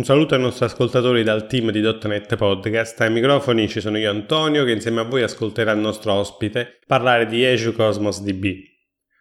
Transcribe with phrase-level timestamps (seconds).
[0.00, 2.98] Un saluto ai nostri ascoltatori dal team di .NET Podcast.
[3.02, 7.26] Ai microfoni ci sono io Antonio che insieme a voi ascolterà il nostro ospite parlare
[7.26, 8.46] di Azure Cosmos DB.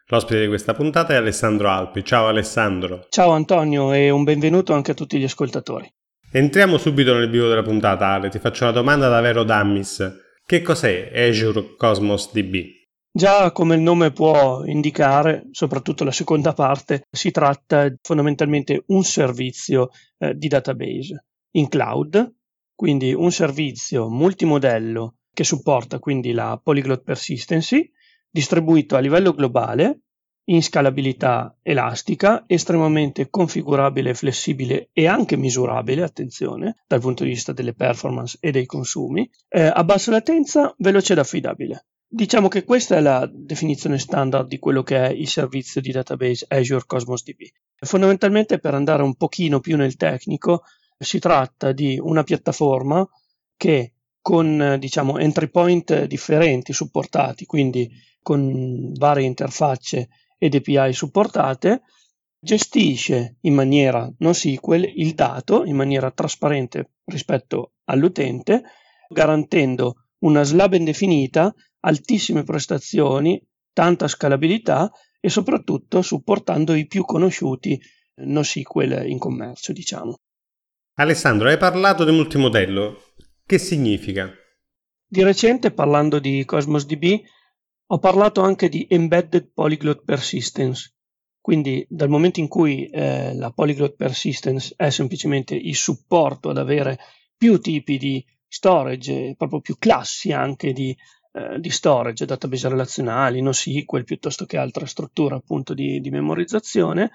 [0.06, 2.02] L'ospite di questa puntata è Alessandro Alpi.
[2.06, 3.08] Ciao Alessandro.
[3.10, 5.86] Ciao Antonio e un benvenuto anche a tutti gli ascoltatori.
[6.32, 10.38] Entriamo subito nel vivo della puntata Ale, ti faccio una domanda da vero Dammis.
[10.46, 12.79] Che cos'è Azure Cosmos DB?
[13.12, 19.90] Già come il nome può indicare, soprattutto la seconda parte, si tratta fondamentalmente un servizio
[20.20, 22.36] eh, di database in cloud,
[22.76, 27.92] quindi un servizio multimodello che supporta quindi la polyglot persistency,
[28.30, 30.02] distribuito a livello globale,
[30.50, 37.74] in scalabilità elastica, estremamente configurabile, flessibile e anche misurabile, attenzione, dal punto di vista delle
[37.74, 41.86] performance e dei consumi, eh, a bassa latenza, veloce ed affidabile.
[42.12, 46.44] Diciamo che questa è la definizione standard di quello che è il servizio di database
[46.50, 47.44] Azure Cosmos DB.
[47.86, 50.64] Fondamentalmente, per andare un pochino più nel tecnico,
[50.98, 53.08] si tratta di una piattaforma
[53.56, 57.88] che con diciamo entry point differenti supportati, quindi
[58.24, 61.84] con varie interfacce ed API supportate,
[62.40, 68.64] gestisce in maniera non SQL il dato in maniera trasparente rispetto all'utente,
[69.10, 73.42] garantendo una slab indefinita altissime prestazioni,
[73.74, 77.80] tanta scalabilità e soprattutto supportando i più conosciuti
[78.16, 80.16] NoSQL in commercio, diciamo.
[80.96, 83.02] Alessandro, hai parlato di multimodello.
[83.46, 84.32] Che significa?
[85.08, 87.22] Di recente, parlando di Cosmos DB,
[87.88, 90.94] ho parlato anche di Embedded Polyglot Persistence.
[91.42, 97.00] Quindi dal momento in cui eh, la Polyglot Persistence è semplicemente il supporto ad avere
[97.36, 100.96] più tipi di storage, proprio più classi anche di
[101.32, 107.12] eh, di storage, database relazionali, NoSQL piuttosto che altra struttura appunto di, di memorizzazione,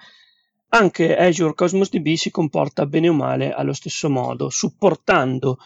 [0.68, 5.58] anche Azure Cosmos DB si comporta bene o male allo stesso modo, supportando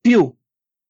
[0.00, 0.32] più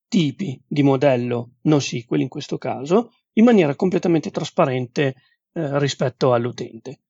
[0.08, 5.14] tipi di modello NoSQL in questo caso, in maniera completamente trasparente
[5.52, 7.00] eh, rispetto all'utente.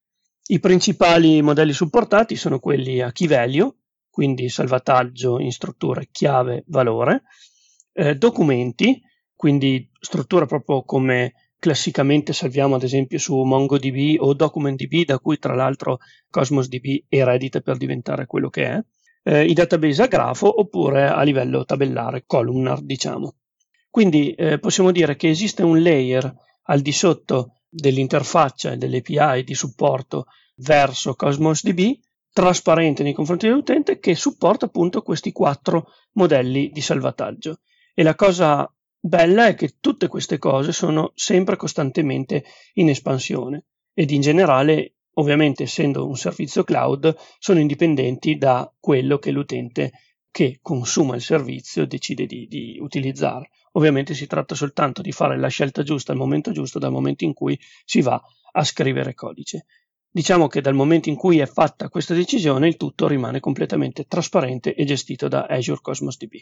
[0.46, 3.72] I principali modelli supportati sono quelli a key value,
[4.10, 7.22] quindi salvataggio in strutture chiave valore,
[7.92, 9.00] eh, documenti,
[9.36, 15.54] quindi struttura proprio come classicamente salviamo ad esempio su MongoDB o DocumentDB, da cui tra
[15.54, 18.84] l'altro Cosmos DB eredita per diventare quello che è,
[19.22, 23.36] eh, i database a grafo oppure a livello tabellare, columnar diciamo.
[23.88, 26.30] Quindi eh, possiamo dire che esiste un layer
[26.64, 31.98] al di sotto dell'interfaccia e delle API di supporto verso Cosmos DB
[32.32, 37.60] trasparente nei confronti dell'utente che supporta appunto questi quattro modelli di salvataggio.
[37.94, 38.68] E la cosa
[39.06, 42.44] bella è che tutte queste cose sono sempre costantemente
[42.74, 49.30] in espansione ed in generale, ovviamente essendo un servizio cloud, sono indipendenti da quello che
[49.30, 49.92] l'utente
[50.30, 53.50] che consuma il servizio decide di, di utilizzare.
[53.72, 57.34] Ovviamente si tratta soltanto di fare la scelta giusta al momento giusto, dal momento in
[57.34, 58.20] cui si va
[58.52, 59.66] a scrivere codice.
[60.10, 64.74] Diciamo che dal momento in cui è fatta questa decisione il tutto rimane completamente trasparente
[64.74, 66.36] e gestito da Azure Cosmos DB.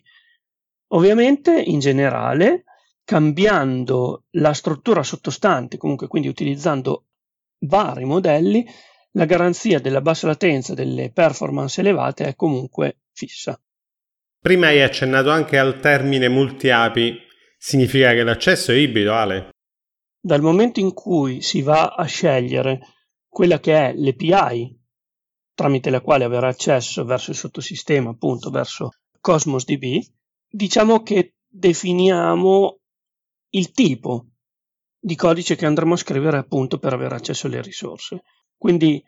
[0.95, 2.65] Ovviamente, in generale,
[3.05, 7.07] cambiando la struttura sottostante, comunque quindi utilizzando
[7.61, 8.67] vari modelli,
[9.13, 13.59] la garanzia della bassa latenza delle performance elevate è comunque fissa.
[14.41, 17.19] Prima hai accennato anche al termine multi-API.
[17.57, 19.51] Significa che l'accesso è ibrido, Ale?
[20.21, 22.81] Dal momento in cui si va a scegliere
[23.29, 24.81] quella che è l'API
[25.55, 30.03] tramite la quale avere accesso verso il sottosistema, appunto verso Cosmos DB,
[30.53, 32.79] diciamo che definiamo
[33.55, 34.27] il tipo
[34.99, 38.23] di codice che andremo a scrivere appunto per avere accesso alle risorse.
[38.57, 39.03] Quindi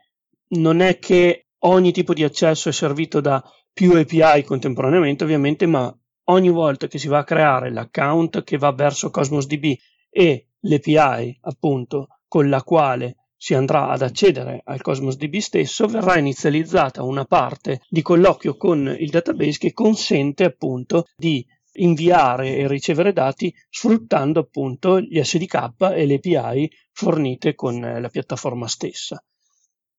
[0.56, 3.42] non è che ogni tipo di accesso è servito da
[3.72, 5.94] più API contemporaneamente, ovviamente, ma
[6.24, 9.76] ogni volta che si va a creare l'account che va verso Cosmos DB
[10.10, 16.16] e l'API appunto con la quale si andrà ad accedere al Cosmos DB stesso, verrà
[16.16, 23.12] inizializzata una parte di colloquio con il database che consente appunto di inviare e ricevere
[23.12, 29.22] dati sfruttando appunto gli SDK e le API fornite con la piattaforma stessa.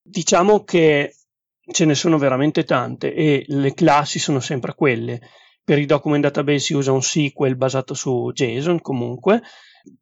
[0.02, 1.14] Diciamo che
[1.70, 5.20] ce ne sono veramente tante e le classi sono sempre quelle.
[5.62, 9.40] Per i document database si usa un SQL basato su JSON comunque,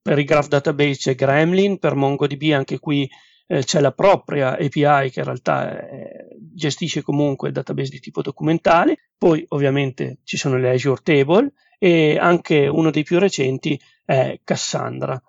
[0.01, 3.07] per i graph database c'è Gremlin, per MongoDB anche qui
[3.47, 8.23] eh, c'è la propria API che in realtà eh, gestisce comunque il database di tipo
[8.23, 14.41] documentale, poi ovviamente ci sono le Azure Table e anche uno dei più recenti è
[14.43, 15.21] Cassandra.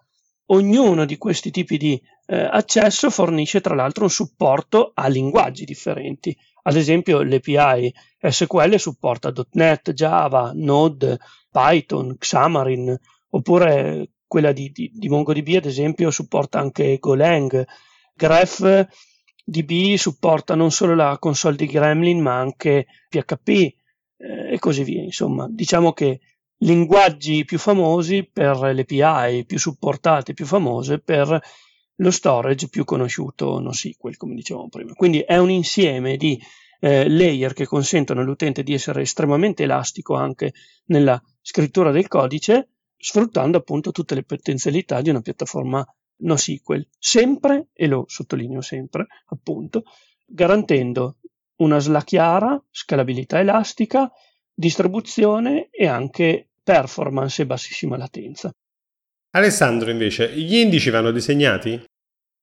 [0.47, 6.35] Ognuno di questi tipi di eh, accesso fornisce tra l'altro un supporto a linguaggi differenti,
[6.67, 11.19] Ad esempio l'API SQL supporta .NET, Java, Node,
[11.51, 12.97] Python, Xamarin,
[13.29, 17.65] oppure quella di, di, di MongoDB ad esempio supporta anche Golang.
[18.15, 25.01] GraphDB supporta non solo la console di Gremlin ma anche PHP eh, e così via.
[25.01, 26.19] Insomma, diciamo che
[26.59, 31.39] linguaggi più famosi per le API, più supportate, più famose per
[32.00, 34.94] lo storage più conosciuto NoSQL, come dicevamo prima.
[34.94, 36.41] Quindi è un insieme di
[36.79, 40.53] eh, layer che consentono all'utente di essere estremamente elastico anche
[40.85, 45.85] nella scrittura del codice, sfruttando appunto tutte le potenzialità di una piattaforma
[46.17, 49.83] NoSQL, sempre, e lo sottolineo sempre, appunto,
[50.25, 51.17] garantendo
[51.57, 54.12] una SLA chiara, scalabilità elastica,
[54.53, 58.53] distribuzione e anche performance e bassissima latenza.
[59.31, 61.83] Alessandro, invece, gli indici vanno disegnati?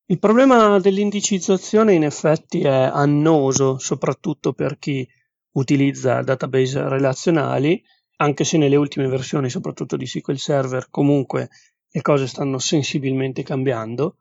[0.05, 5.07] Il problema dell'indicizzazione in effetti è annoso, soprattutto per chi
[5.53, 7.81] utilizza database relazionali,
[8.17, 11.49] anche se nelle ultime versioni, soprattutto di SQL Server, comunque
[11.95, 14.17] le cose stanno sensibilmente cambiando.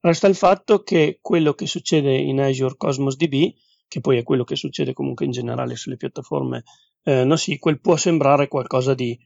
[0.00, 3.52] Resta il fatto che quello che succede in Azure Cosmos DB,
[3.88, 6.62] che poi è quello che succede comunque in generale sulle piattaforme
[7.02, 9.18] eh, NoSQL, può sembrare qualcosa di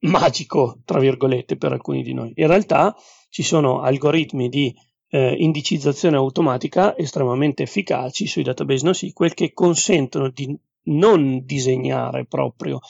[0.00, 2.32] magico, tra virgolette, per alcuni di noi.
[2.34, 2.96] In realtà
[3.28, 4.74] ci sono algoritmi di
[5.10, 12.80] eh, indicizzazione automatica estremamente efficaci sui database NoSQL che consentono di non disegnare proprio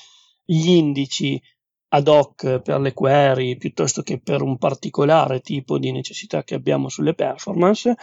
[0.45, 1.43] gli indici
[1.89, 6.89] ad hoc per le query piuttosto che per un particolare tipo di necessità che abbiamo
[6.89, 7.95] sulle performance,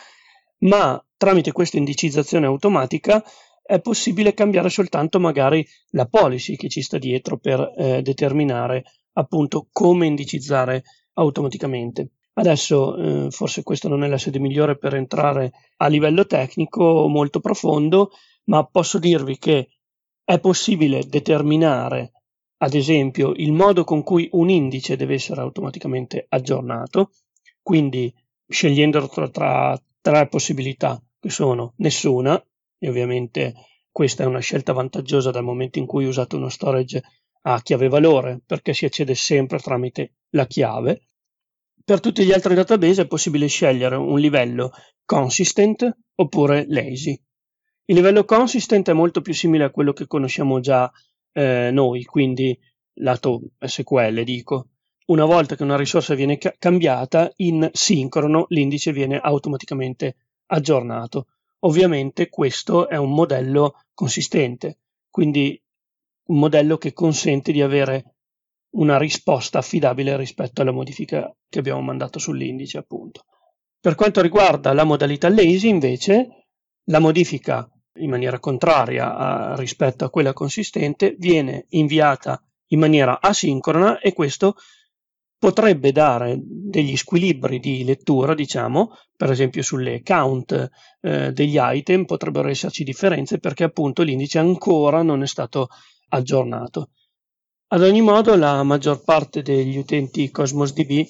[0.59, 3.23] ma tramite questa indicizzazione automatica
[3.61, 8.83] è possibile cambiare soltanto magari la policy che ci sta dietro per eh, determinare
[9.13, 10.83] appunto come indicizzare
[11.13, 12.11] automaticamente.
[12.33, 17.39] Adesso eh, forse questa non è la sede migliore per entrare a livello tecnico molto
[17.39, 18.11] profondo,
[18.45, 19.69] ma posso dirvi che
[20.23, 22.11] è possibile determinare,
[22.57, 27.11] ad esempio, il modo con cui un indice deve essere automaticamente aggiornato,
[27.61, 28.13] quindi
[28.47, 32.41] scegliendo tra, tra tre possibilità che sono nessuna,
[32.77, 33.53] e ovviamente
[33.91, 37.01] questa è una scelta vantaggiosa dal momento in cui usate uno storage
[37.47, 41.07] a chiave valore perché si accede sempre tramite la chiave.
[41.83, 44.71] Per tutti gli altri database è possibile scegliere un livello
[45.05, 47.19] consistent oppure lazy.
[47.85, 50.91] Il livello consistent è molto più simile a quello che conosciamo già
[51.35, 52.57] eh, noi, quindi
[52.99, 54.69] lato SQL dico.
[55.07, 60.15] Una volta che una risorsa viene ca- cambiata, in sincrono l'indice viene automaticamente
[60.47, 61.27] aggiornato.
[61.59, 64.79] Ovviamente questo è un modello consistente,
[65.09, 65.61] quindi
[66.27, 68.15] un modello che consente di avere
[68.75, 73.25] una risposta affidabile rispetto alla modifica che abbiamo mandato sull'indice, appunto.
[73.79, 76.47] Per quanto riguarda la modalità lazy, invece,
[76.85, 83.99] la modifica in maniera contraria a, rispetto a quella consistente viene inviata in maniera asincrona
[83.99, 84.55] e questo
[85.37, 90.69] potrebbe dare degli squilibri di lettura, diciamo, per esempio sulle count
[91.01, 95.67] eh, degli item potrebbero esserci differenze perché appunto l'indice ancora non è stato
[96.09, 96.89] aggiornato.
[97.67, 101.05] Ad ogni modo, la maggior parte degli utenti Cosmos DB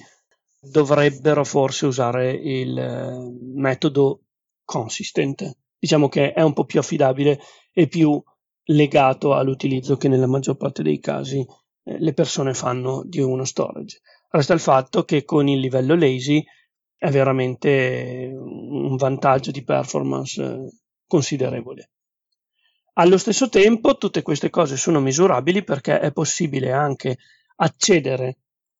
[0.59, 4.21] dovrebbero forse usare il eh, metodo
[4.63, 5.55] consistent.
[5.77, 7.39] Diciamo che è un po' più affidabile
[7.73, 8.21] e più
[8.65, 14.01] legato all'utilizzo che nella maggior parte dei casi eh, le persone fanno di uno storage.
[14.29, 16.43] Resta il fatto che con il livello lazy
[16.97, 20.69] è veramente un vantaggio di performance eh,
[21.05, 21.89] considerevole.
[22.93, 27.17] Allo stesso tempo tutte queste cose sono misurabili perché è possibile anche
[27.57, 28.37] accedere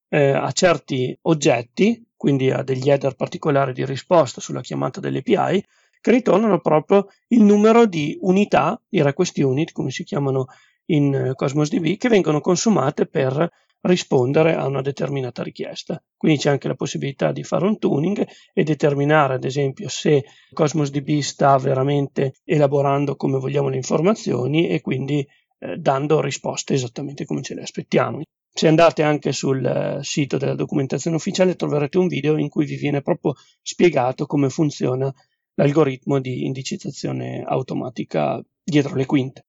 [0.08, 5.64] eh, a certi oggetti, quindi a degli header particolari di risposta sulla chiamata delle API,
[6.06, 10.46] che ritornano proprio il numero di unità, di request unit, come si chiamano
[10.92, 13.50] in eh, Cosmos DB, che vengono consumate per
[13.82, 16.00] rispondere a una determinata richiesta.
[16.16, 20.92] Quindi c'è anche la possibilità di fare un tuning e determinare, ad esempio, se Cosmos
[20.92, 27.42] DB sta veramente elaborando come vogliamo le informazioni e quindi eh, dando risposte esattamente come
[27.42, 28.22] ce le aspettiamo.
[28.54, 32.76] Se andate anche sul eh, sito della documentazione ufficiale troverete un video in cui vi
[32.76, 33.34] viene proprio
[33.64, 35.12] spiegato come funziona
[35.56, 39.46] l'algoritmo di indicizzazione automatica dietro le quinte.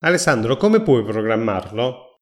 [0.00, 2.20] Alessandro, come puoi programmarlo?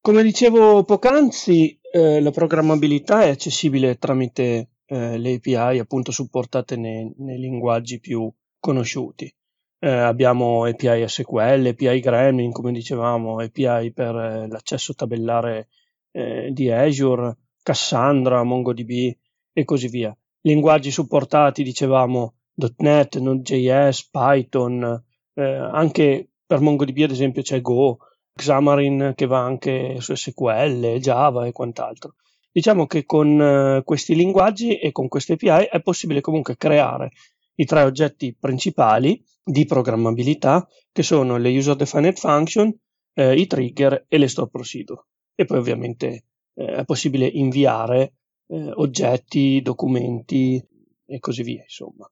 [0.00, 7.12] Come dicevo poc'anzi, eh, la programmabilità è accessibile tramite eh, le API appunto supportate nei,
[7.18, 9.32] nei linguaggi più conosciuti.
[9.78, 15.68] Eh, abbiamo API SQL, API Gremlin, come dicevamo, API per eh, l'accesso tabellare
[16.10, 19.14] eh, di Azure, Cassandra, MongoDB
[19.52, 20.14] e così via.
[20.42, 22.34] Linguaggi supportati, dicevamo,
[22.76, 27.98] .NET, Node.js, Python, eh, anche per MongoDB ad esempio c'è Go,
[28.34, 32.14] Xamarin che va anche su SQL, Java e quant'altro.
[32.52, 37.12] Diciamo che con eh, questi linguaggi e con queste API è possibile comunque creare
[37.54, 42.74] i tre oggetti principali di programmabilità che sono le user defined function,
[43.14, 45.04] eh, i trigger e le store procedure.
[45.34, 46.24] E poi ovviamente
[46.54, 48.14] eh, è possibile inviare
[48.48, 50.62] eh, oggetti, documenti
[51.06, 52.08] e così via, insomma.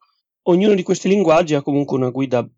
[0.49, 2.49] Ognuno di questi linguaggi ha comunque una guida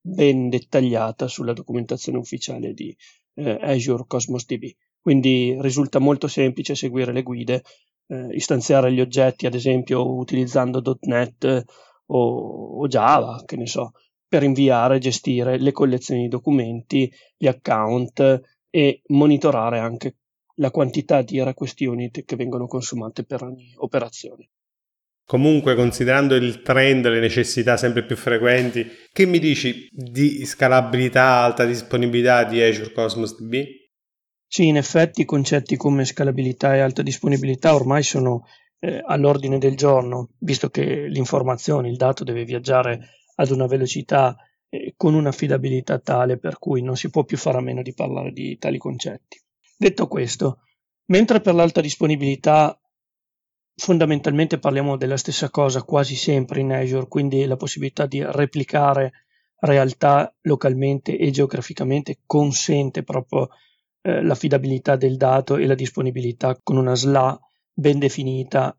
[0.00, 2.96] ben dettagliata sulla documentazione ufficiale di
[3.34, 4.70] eh, Azure Cosmos DB.
[5.00, 7.64] Quindi risulta molto semplice seguire le guide,
[8.06, 11.64] eh, istanziare gli oggetti, ad esempio utilizzando .NET
[12.06, 13.94] o, o Java, che ne so,
[14.28, 20.18] per inviare e gestire le collezioni di documenti, gli account e monitorare anche
[20.60, 24.50] la quantità di request unit che vengono consumate per ogni operazione.
[25.30, 31.64] Comunque, considerando il trend, le necessità sempre più frequenti, che mi dici di scalabilità, alta
[31.64, 33.62] disponibilità di Azure Cosmos DB?
[34.44, 38.42] Sì, in effetti concetti come scalabilità e alta disponibilità ormai sono
[38.80, 44.34] eh, all'ordine del giorno, visto che l'informazione, il dato deve viaggiare ad una velocità
[44.68, 48.32] eh, con un'affidabilità tale per cui non si può più fare a meno di parlare
[48.32, 49.40] di tali concetti.
[49.76, 50.62] Detto questo,
[51.04, 52.79] mentre per l'alta disponibilità
[53.80, 59.12] fondamentalmente parliamo della stessa cosa quasi sempre in Azure, quindi la possibilità di replicare
[59.60, 63.48] realtà localmente e geograficamente consente proprio
[64.02, 67.40] eh, l'affidabilità del dato e la disponibilità con una SLA
[67.72, 68.76] ben definita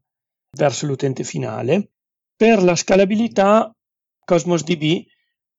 [0.55, 1.93] verso l'utente finale.
[2.35, 3.75] Per la scalabilità
[4.23, 5.03] Cosmos DB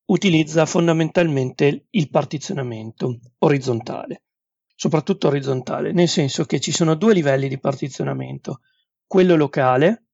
[0.06, 4.22] utilizza fondamentalmente il partizionamento orizzontale,
[4.76, 8.60] soprattutto orizzontale, nel senso che ci sono due livelli di partizionamento
[9.12, 10.06] quello locale,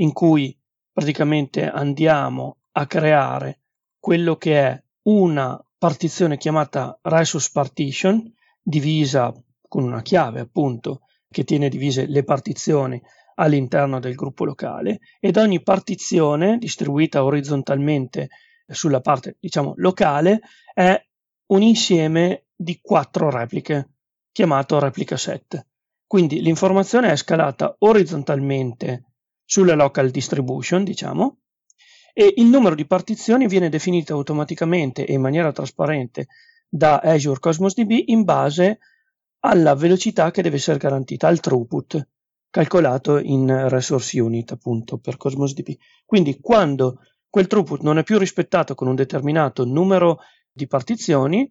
[0.00, 0.58] in cui
[0.90, 3.60] praticamente andiamo a creare
[3.96, 8.20] quello che è una partizione chiamata resource partition,
[8.60, 9.32] divisa
[9.68, 13.00] con una chiave appunto che tiene divise le partizioni
[13.36, 18.30] all'interno del gruppo locale ed ogni partizione distribuita orizzontalmente
[18.66, 20.40] sulla parte diciamo locale
[20.74, 21.00] è
[21.52, 23.90] un insieme di quattro repliche
[24.32, 25.68] chiamato replica set
[26.10, 29.12] quindi l'informazione è scalata orizzontalmente
[29.44, 31.38] sulla local distribution, diciamo,
[32.12, 36.26] e il numero di partizioni viene definito automaticamente e in maniera trasparente
[36.68, 38.80] da Azure Cosmos DB in base
[39.44, 42.08] alla velocità che deve essere garantita, al throughput,
[42.50, 45.76] calcolato in resource unit appunto per Cosmos DB.
[46.04, 50.18] Quindi quando quel throughput non è più rispettato con un determinato numero
[50.50, 51.48] di partizioni,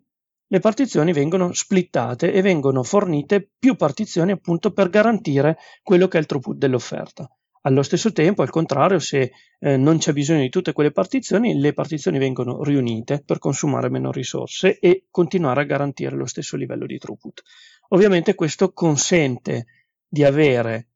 [0.52, 6.20] le partizioni vengono splittate e vengono fornite più partizioni appunto per garantire quello che è
[6.20, 7.30] il throughput dell'offerta.
[7.64, 11.74] Allo stesso tempo, al contrario, se eh, non c'è bisogno di tutte quelle partizioni, le
[11.74, 16.98] partizioni vengono riunite per consumare meno risorse e continuare a garantire lo stesso livello di
[16.98, 17.44] throughput.
[17.90, 19.66] Ovviamente questo consente
[20.08, 20.88] di avere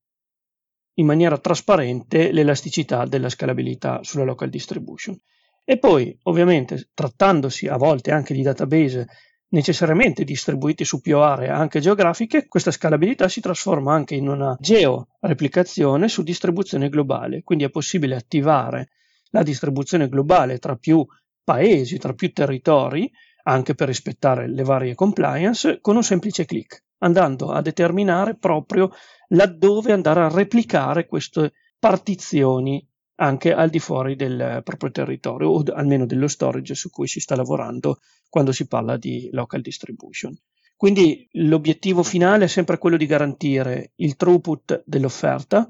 [0.95, 5.19] in maniera trasparente l'elasticità della scalabilità sulla local distribution.
[5.63, 9.07] E poi, ovviamente, trattandosi a volte anche di database
[9.53, 16.07] necessariamente distribuiti su più aree anche geografiche, questa scalabilità si trasforma anche in una georeplicazione
[16.07, 18.89] su distribuzione globale, quindi è possibile attivare
[19.29, 21.05] la distribuzione globale tra più
[21.43, 23.11] paesi, tra più territori,
[23.43, 28.91] anche per rispettare le varie compliance, con un semplice clic, andando a determinare proprio
[29.29, 36.05] laddove andare a replicare queste partizioni anche al di fuori del proprio territorio o almeno
[36.05, 40.35] dello storage su cui si sta lavorando quando si parla di local distribution.
[40.75, 45.69] Quindi l'obiettivo finale è sempre quello di garantire il throughput dell'offerta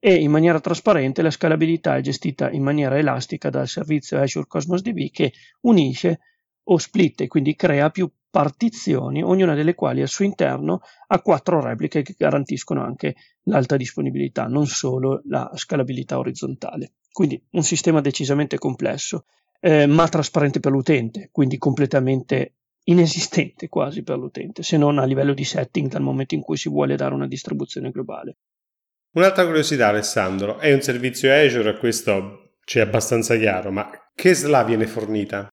[0.00, 4.82] e in maniera trasparente la scalabilità è gestita in maniera elastica dal servizio Azure Cosmos
[4.82, 6.20] DB che unisce
[6.64, 11.60] o split e quindi crea più partizioni, ognuna delle quali al suo interno ha quattro
[11.60, 16.92] repliche che garantiscono anche l'alta disponibilità, non solo la scalabilità orizzontale.
[17.10, 19.24] Quindi un sistema decisamente complesso,
[19.60, 22.54] eh, ma trasparente per l'utente, quindi completamente
[22.84, 26.68] inesistente quasi per l'utente, se non a livello di setting dal momento in cui si
[26.68, 28.36] vuole dare una distribuzione globale.
[29.12, 34.64] Un'altra curiosità, Alessandro, è un servizio Azure, questo ci è abbastanza chiaro, ma che SLA
[34.64, 35.48] viene fornita?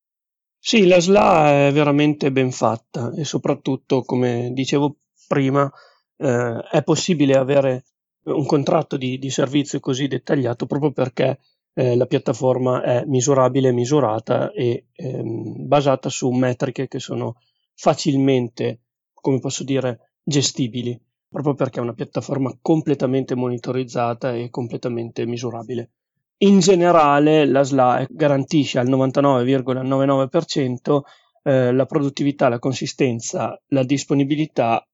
[0.68, 4.96] Sì, la SLA è veramente ben fatta e soprattutto, come dicevo
[5.28, 5.72] prima,
[6.18, 7.84] eh, è possibile avere
[8.24, 11.38] un contratto di, di, servizio così dettagliato proprio perché
[11.76, 17.36] eh, la piattaforma è misurabile, misurata e ehm, basata su metriche che sono
[17.76, 18.80] facilmente,
[19.14, 25.92] come posso dire, gestibili, proprio perché è una piattaforma completamente monitorizzata e completamente misurabile.
[26.40, 31.00] In generale la SLA garantisce al 99,99%
[31.44, 34.86] eh, la produttività, la consistenza, la disponibilità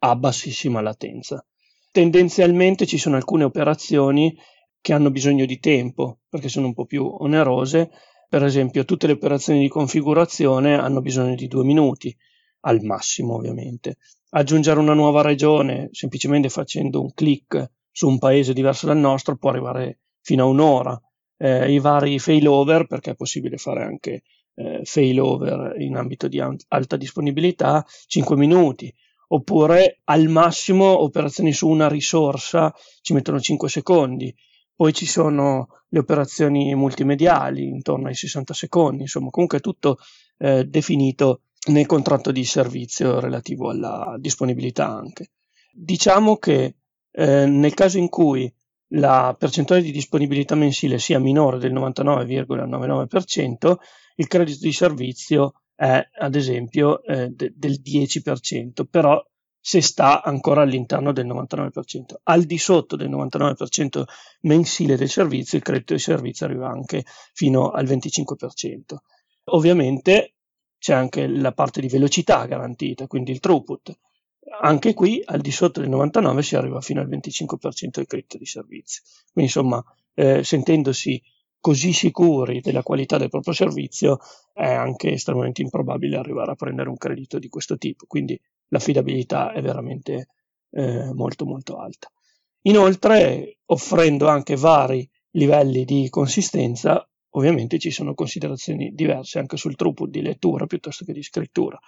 [0.00, 1.42] a bassissima latenza.
[1.90, 4.36] Tendenzialmente ci sono alcune operazioni
[4.82, 7.90] che hanno bisogno di tempo perché sono un po' più onerose.
[8.28, 12.14] Per esempio, tutte le operazioni di configurazione hanno bisogno di due minuti,
[12.60, 13.96] al massimo ovviamente.
[14.30, 19.48] Aggiungere una nuova regione semplicemente facendo un clic su un paese diverso dal nostro può
[19.48, 20.00] arrivare
[20.30, 21.00] fino a un'ora.
[21.36, 24.22] Eh, I vari failover, perché è possibile fare anche
[24.54, 28.94] eh, failover in ambito di alta disponibilità, 5 minuti
[29.32, 34.34] oppure al massimo operazioni su una risorsa ci mettono 5 secondi.
[34.74, 39.98] Poi ci sono le operazioni multimediali intorno ai 60 secondi, insomma, comunque è tutto
[40.38, 45.30] eh, definito nel contratto di servizio relativo alla disponibilità anche.
[45.72, 46.76] Diciamo che
[47.10, 48.52] eh, nel caso in cui
[48.92, 53.74] la percentuale di disponibilità mensile sia minore del 99,99%,
[54.16, 59.22] il credito di servizio è ad esempio eh, de- del 10%, però
[59.62, 62.20] se sta ancora all'interno del 99%.
[62.24, 64.04] Al di sotto del 99%
[64.42, 68.96] mensile del servizio, il credito di servizio arriva anche fino al 25%.
[69.52, 70.34] Ovviamente
[70.78, 73.98] c'è anche la parte di velocità garantita, quindi il throughput.
[74.62, 78.46] Anche qui al di sotto del 99% si arriva fino al 25% del credito di
[78.46, 79.02] servizio.
[79.32, 79.82] Quindi insomma,
[80.14, 81.22] eh, sentendosi
[81.60, 84.18] così sicuri della qualità del proprio servizio,
[84.52, 88.04] è anche estremamente improbabile arrivare a prendere un credito di questo tipo.
[88.06, 88.38] Quindi
[88.68, 90.28] l'affidabilità è veramente
[90.70, 92.10] eh, molto molto alta.
[92.62, 100.10] Inoltre, offrendo anche vari livelli di consistenza, ovviamente ci sono considerazioni diverse anche sul throughput
[100.10, 101.78] di lettura piuttosto che di scrittura.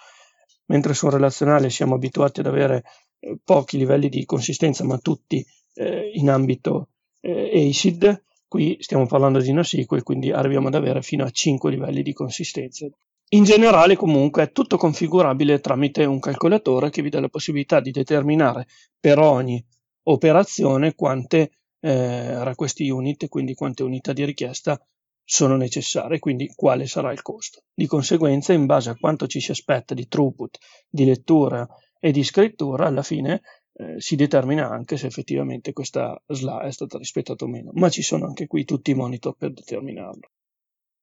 [0.73, 2.83] Mentre su un relazionale siamo abituati ad avere
[3.21, 6.89] eh, pochi livelli di consistenza, ma tutti eh, in ambito
[7.21, 12.03] eh, ACID, Qui stiamo parlando di NoSQL, quindi arriviamo ad avere fino a 5 livelli
[12.03, 12.87] di consistenza.
[13.31, 17.93] In generale comunque è tutto configurabile tramite un calcolatore che vi dà la possibilità di
[17.93, 18.67] determinare
[19.01, 19.65] per ogni
[20.03, 24.79] operazione quante eh, request unit, quindi quante unità di richiesta
[25.25, 27.63] sono necessarie, quindi quale sarà il costo.
[27.75, 30.59] Di conseguenza, in base a quanto ci si aspetta di throughput,
[30.89, 31.67] di lettura
[31.99, 33.43] e di scrittura, alla fine
[33.75, 38.03] eh, si determina anche se effettivamente questa SLA è stata rispettata o meno, ma ci
[38.03, 40.31] sono anche qui tutti i monitor per determinarlo.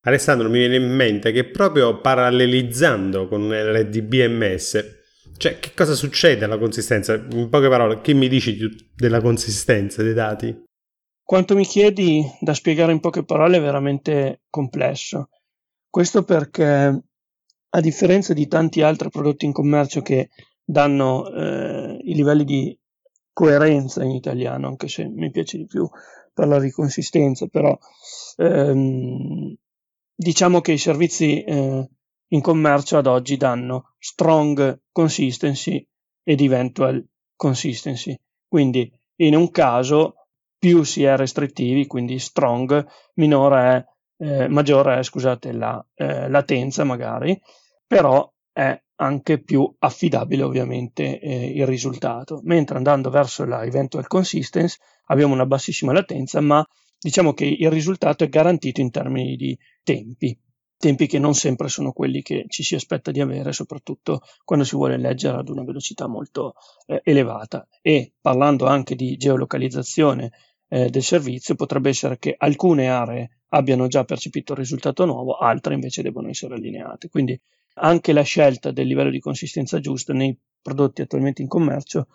[0.01, 4.97] Alessandro, mi viene in mente che proprio parallelizzando con l'DBMS,
[5.37, 7.15] cioè che cosa succede alla consistenza?
[7.15, 8.57] In poche parole, che mi dici
[8.95, 10.67] della consistenza dei dati?
[11.29, 15.29] Quanto mi chiedi da spiegare in poche parole è veramente complesso.
[15.87, 17.03] Questo perché,
[17.69, 20.29] a differenza di tanti altri prodotti in commercio che
[20.63, 22.79] danno eh, i livelli di
[23.31, 25.87] coerenza in italiano, anche se mi piace di più
[26.33, 27.77] parlare di consistenza, però
[28.37, 29.55] ehm,
[30.15, 31.89] diciamo che i servizi eh,
[32.29, 35.87] in commercio ad oggi danno strong consistency
[36.23, 38.19] ed eventual consistency.
[38.47, 40.15] Quindi in un caso
[40.59, 46.83] più si è restrittivi, quindi strong, minore è, eh, maggiore è scusate, la eh, latenza
[46.83, 47.39] magari,
[47.87, 54.77] però è anche più affidabile ovviamente eh, il risultato, mentre andando verso la eventual consistency
[55.05, 56.65] abbiamo una bassissima latenza, ma
[56.99, 60.37] diciamo che il risultato è garantito in termini di tempi,
[60.77, 64.75] tempi che non sempre sono quelli che ci si aspetta di avere, soprattutto quando si
[64.75, 67.67] vuole leggere ad una velocità molto eh, elevata.
[67.81, 70.31] E parlando anche di geolocalizzazione
[70.69, 75.73] eh, del servizio, potrebbe essere che alcune aree abbiano già percepito il risultato nuovo, altre
[75.73, 77.09] invece devono essere allineate.
[77.09, 77.39] Quindi
[77.75, 82.07] anche la scelta del livello di consistenza giusto nei prodotti attualmente in commercio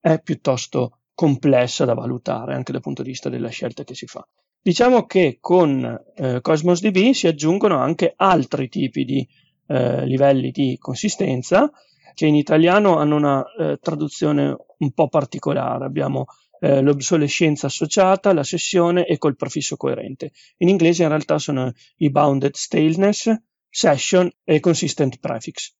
[0.00, 4.26] è piuttosto complessa da valutare anche dal punto di vista della scelta che si fa.
[4.60, 9.26] Diciamo che con eh, Cosmos DB si aggiungono anche altri tipi di
[9.66, 11.70] eh, livelli di consistenza
[12.14, 15.84] che in italiano hanno una eh, traduzione un po' particolare.
[15.84, 16.26] Abbiamo
[16.62, 20.30] eh, l'obsolescenza associata, la sessione e col prefisso coerente.
[20.58, 23.34] In inglese in realtà sono i bounded staleness,
[23.68, 25.74] session e consistent prefix.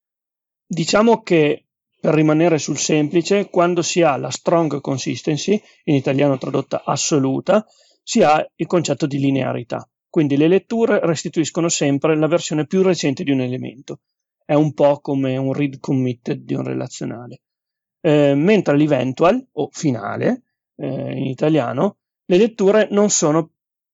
[0.67, 1.67] Diciamo che
[2.01, 7.65] per rimanere sul semplice, quando si ha la strong consistency, in italiano tradotta assoluta,
[8.03, 9.89] si ha il concetto di linearità.
[10.09, 14.01] Quindi le letture restituiscono sempre la versione più recente di un elemento.
[14.45, 17.43] È un po' come un read committed di un relazionale.
[18.01, 20.43] Eh, mentre l'eventual o finale,
[20.83, 23.53] eh, in italiano, le letture non sono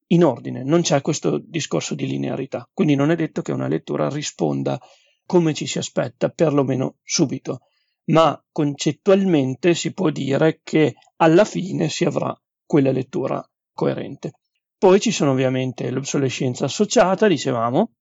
[0.08, 4.08] in ordine, non c'è questo discorso di linearità, quindi non è detto che una lettura
[4.08, 4.80] risponda
[5.26, 7.60] come ci si aspetta, perlomeno subito,
[8.06, 14.32] ma concettualmente si può dire che alla fine si avrà quella lettura coerente.
[14.78, 17.92] Poi ci sono ovviamente l'obsolescenza associata, dicevamo,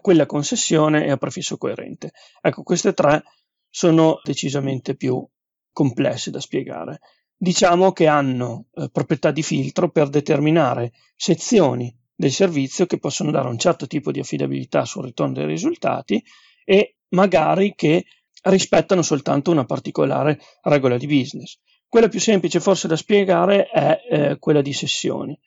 [0.00, 2.12] quella con sessione e a prefisso coerente.
[2.40, 3.24] Ecco, queste tre
[3.68, 5.26] sono decisamente più
[5.72, 7.00] complesse da spiegare.
[7.42, 13.48] Diciamo che hanno eh, proprietà di filtro per determinare sezioni del servizio che possono dare
[13.48, 16.22] un certo tipo di affidabilità sul ritorno dei risultati
[16.66, 18.04] e magari che
[18.42, 21.58] rispettano soltanto una particolare regola di business.
[21.88, 25.38] Quella più semplice forse da spiegare è eh, quella di sessioni.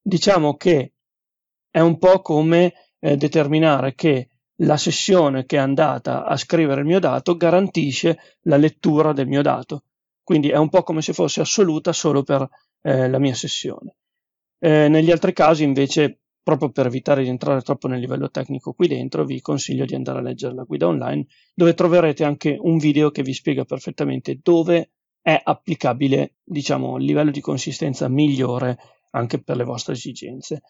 [0.00, 0.94] Diciamo che
[1.68, 4.28] è un po' come eh, determinare che
[4.62, 9.42] la sessione che è andata a scrivere il mio dato garantisce la lettura del mio
[9.42, 9.82] dato.
[10.24, 12.48] Quindi è un po' come se fosse assoluta solo per
[12.80, 13.96] eh, la mia sessione.
[14.58, 18.88] Eh, negli altri casi invece, proprio per evitare di entrare troppo nel livello tecnico qui
[18.88, 23.10] dentro, vi consiglio di andare a leggere la guida online, dove troverete anche un video
[23.10, 28.78] che vi spiega perfettamente dove è applicabile, diciamo, il livello di consistenza migliore
[29.10, 30.62] anche per le vostre esigenze.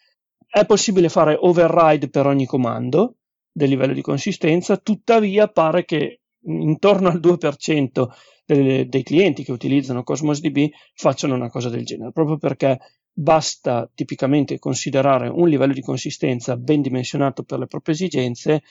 [0.45, 3.15] È possibile fare override per ogni comando
[3.51, 8.07] del livello di consistenza, tuttavia pare che intorno al 2%
[8.45, 12.79] dei, dei clienti che utilizzano Cosmos DB facciano una cosa del genere, proprio perché
[13.11, 18.61] basta tipicamente considerare un livello di consistenza ben dimensionato per le proprie esigenze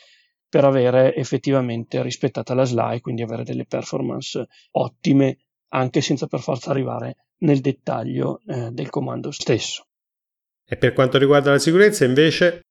[0.47, 6.39] per avere effettivamente rispettata la SLA e quindi avere delle performance ottime anche senza per
[6.39, 9.87] forza arrivare nel dettaglio eh, del comando stesso.
[10.63, 12.61] E per quanto riguarda la sicurezza, invece?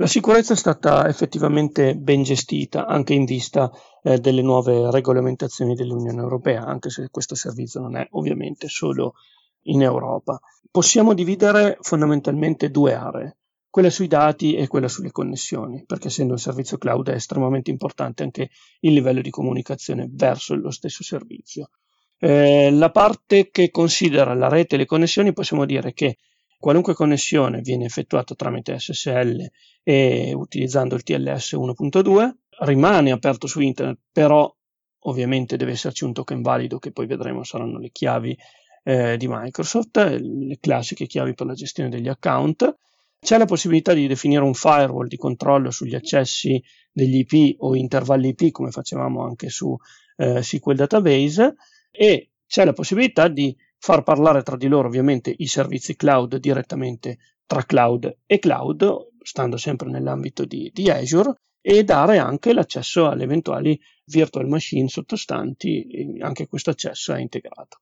[0.00, 3.70] La sicurezza è stata effettivamente ben gestita anche in vista
[4.02, 9.12] eh, delle nuove regolamentazioni dell'Unione Europea, anche se questo servizio non è ovviamente solo
[9.64, 10.40] in Europa.
[10.70, 13.36] Possiamo dividere fondamentalmente due aree,
[13.68, 18.22] quella sui dati e quella sulle connessioni, perché essendo un servizio cloud è estremamente importante
[18.22, 18.48] anche
[18.80, 21.68] il livello di comunicazione verso lo stesso servizio.
[22.16, 26.16] Eh, la parte che considera la rete e le connessioni possiamo dire che
[26.60, 29.50] Qualunque connessione viene effettuata tramite SSL
[29.82, 34.54] e utilizzando il TLS 1.2, rimane aperto su internet, però
[35.04, 38.36] ovviamente deve esserci un token valido che poi vedremo saranno le chiavi
[38.82, 42.76] eh, di Microsoft, le classiche chiavi per la gestione degli account.
[43.18, 48.28] C'è la possibilità di definire un firewall di controllo sugli accessi degli IP o intervalli
[48.36, 49.74] IP come facevamo anche su
[50.18, 51.54] eh, SQL Database
[51.90, 57.18] e c'è la possibilità di far parlare tra di loro ovviamente i servizi cloud direttamente
[57.46, 63.24] tra cloud e cloud, stando sempre nell'ambito di, di Azure, e dare anche l'accesso alle
[63.24, 67.80] eventuali virtual machine sottostanti, anche questo accesso è integrato.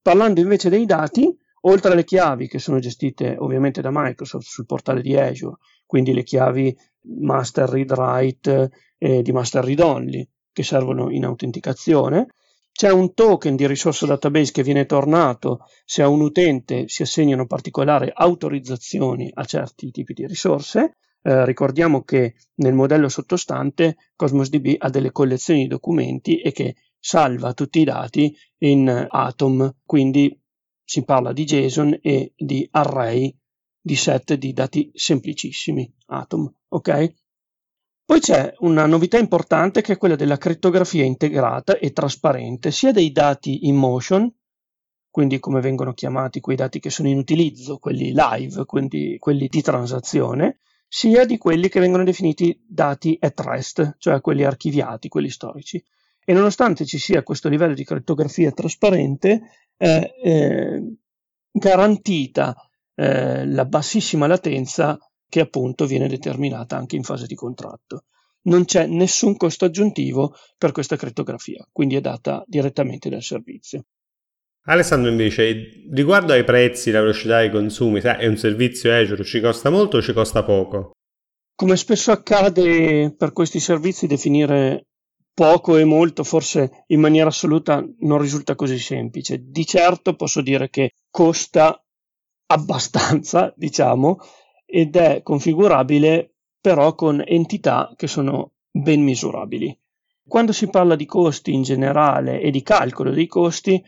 [0.00, 5.00] Parlando invece dei dati, oltre alle chiavi che sono gestite ovviamente da Microsoft sul portale
[5.00, 6.76] di Azure, quindi le chiavi
[7.20, 12.26] master read write e di master read only che servono in autenticazione,
[12.72, 17.46] c'è un token di risorsa database che viene tornato se a un utente si assegnano
[17.46, 20.96] particolari autorizzazioni a certi tipi di risorse.
[21.22, 26.74] Eh, ricordiamo che nel modello sottostante Cosmos DB ha delle collezioni di documenti e che
[26.98, 30.36] salva tutti i dati in Atom, quindi
[30.82, 33.36] si parla di JSON e di array
[33.80, 37.14] di set di dati semplicissimi, Atom, ok?
[38.12, 43.10] Poi c'è una novità importante che è quella della crittografia integrata e trasparente sia dei
[43.10, 44.30] dati in motion,
[45.08, 49.62] quindi come vengono chiamati quei dati che sono in utilizzo, quelli live, quindi quelli di
[49.62, 55.82] transazione, sia di quelli che vengono definiti dati at rest, cioè quelli archiviati, quelli storici.
[56.22, 59.40] E nonostante ci sia questo livello di crittografia trasparente,
[59.74, 60.96] è eh,
[61.50, 62.54] garantita
[62.94, 64.98] eh, la bassissima latenza
[65.32, 68.04] che appunto viene determinata anche in fase di contratto.
[68.42, 73.86] Non c'è nessun costo aggiuntivo per questa crittografia, quindi è data direttamente dal servizio.
[74.66, 79.70] Alessandro invece, riguardo ai prezzi, la velocità dei consumi, è un servizio Azure, ci costa
[79.70, 80.90] molto o ci costa poco?
[81.54, 84.88] Come spesso accade per questi servizi, definire
[85.32, 89.38] poco e molto forse in maniera assoluta non risulta così semplice.
[89.42, 91.82] Di certo posso dire che costa
[92.48, 94.18] abbastanza, diciamo,
[94.74, 99.78] ed è configurabile però con entità che sono ben misurabili.
[100.26, 103.84] Quando si parla di costi in generale e di calcolo dei costi,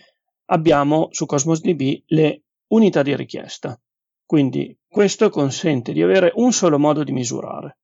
[0.47, 3.81] abbiamo su Cosmos DB le unità di richiesta.
[4.27, 7.79] Quindi questo consente di avere un solo modo di misurare.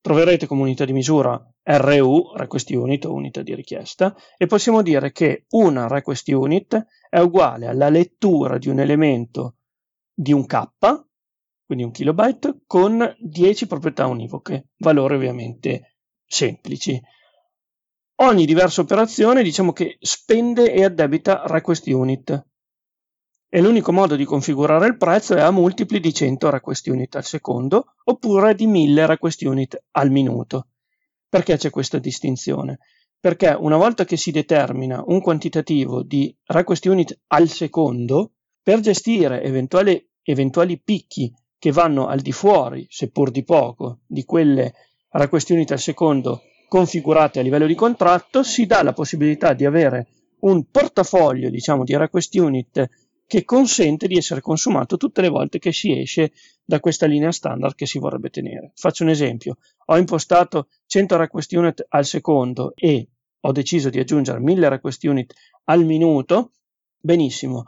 [0.00, 5.12] Troverete come unità di misura RU, request unit o unità di richiesta, e possiamo dire
[5.12, 9.56] che una request unit è uguale alla lettura di un elemento
[10.14, 10.68] di un K
[11.66, 17.00] quindi un kilobyte, con 10 proprietà univoche, valori ovviamente semplici.
[18.18, 22.46] Ogni diversa operazione diciamo che spende e addebita request unit
[23.48, 27.24] e l'unico modo di configurare il prezzo è a multipli di 100 request unit al
[27.24, 30.68] secondo oppure di 1000 request unit al minuto.
[31.28, 32.78] Perché c'è questa distinzione?
[33.18, 39.42] Perché una volta che si determina un quantitativo di request unit al secondo, per gestire
[39.42, 44.74] eventuali, eventuali picchi che vanno al di fuori, seppur di poco, di quelle
[45.10, 50.08] request unit al secondo configurate a livello di contratto, si dà la possibilità di avere
[50.40, 52.88] un portafoglio, diciamo, di request unit
[53.26, 56.32] che consente di essere consumato tutte le volte che si esce
[56.64, 58.72] da questa linea standard che si vorrebbe tenere.
[58.74, 63.08] Faccio un esempio, ho impostato 100 request unit al secondo e
[63.40, 66.52] ho deciso di aggiungere 1000 request unit al minuto,
[67.00, 67.64] benissimo,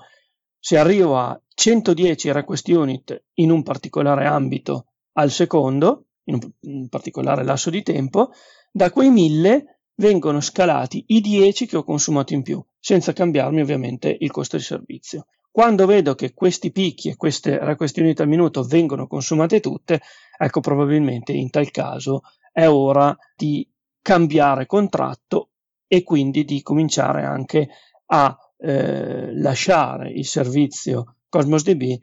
[0.58, 7.42] se arrivo a 110 request unit in un particolare ambito al secondo, in un particolare
[7.42, 8.30] lasso di tempo,
[8.70, 14.16] da quei 1000 vengono scalati i 10 che ho consumato in più, senza cambiarmi ovviamente
[14.20, 15.26] il costo di servizio.
[15.50, 20.00] Quando vedo che questi picchi e queste request al minuto vengono consumate tutte,
[20.38, 22.20] ecco probabilmente in tal caso
[22.52, 23.68] è ora di
[24.00, 25.48] cambiare contratto
[25.88, 27.68] e quindi di cominciare anche
[28.06, 31.98] a eh, lasciare il servizio Cosmos DB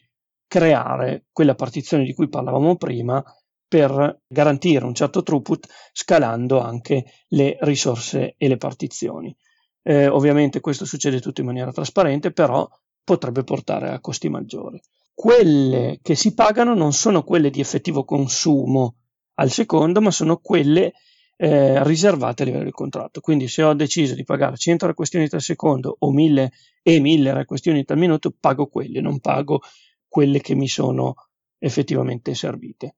[0.47, 3.23] creare quella partizione di cui parlavamo prima
[3.67, 9.35] per garantire un certo throughput scalando anche le risorse e le partizioni.
[9.81, 12.67] Eh, ovviamente questo succede tutto in maniera trasparente, però
[13.03, 14.81] potrebbe portare a costi maggiori.
[15.13, 18.95] Quelle che si pagano non sono quelle di effettivo consumo
[19.35, 20.93] al secondo, ma sono quelle
[21.38, 23.21] eh, riservate a livello di contratto.
[23.21, 27.84] Quindi se ho deciso di pagare 100 requestioni al secondo o 1000 e 1000 requestioni
[27.86, 29.62] al minuto, pago quelle, non pago
[30.08, 31.15] quelle che mi sono
[31.58, 32.95] effettivamente servite.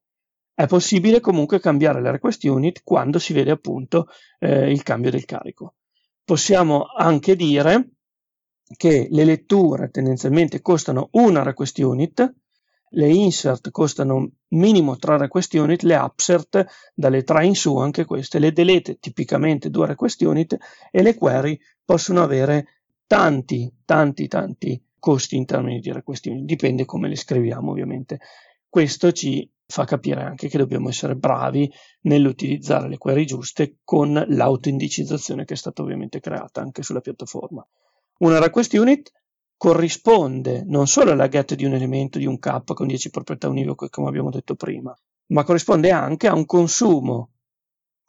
[0.53, 4.07] È possibile comunque cambiare le request unit quando si vede appunto
[4.39, 5.75] eh, il cambio del carico.
[6.23, 7.91] Possiamo anche dire
[8.75, 12.35] che le letture tendenzialmente costano una request unit,
[12.91, 18.39] le insert costano minimo 3 request unit, le upsert dalle 3 in su, anche queste,
[18.39, 20.57] le delete tipicamente 2 request unit
[20.91, 26.85] e le query possono avere tanti, tanti, tanti costi in termini di request unit, dipende
[26.85, 28.19] come le scriviamo ovviamente.
[28.69, 31.71] Questo ci fa capire anche che dobbiamo essere bravi
[32.01, 37.65] nell'utilizzare le query giuste con l'autoindicizzazione che è stata ovviamente creata anche sulla piattaforma.
[38.19, 39.11] Una request unit
[39.57, 43.89] corrisponde non solo alla get di un elemento di un K con 10 proprietà univoche,
[43.89, 44.95] come abbiamo detto prima,
[45.27, 47.31] ma corrisponde anche a un consumo,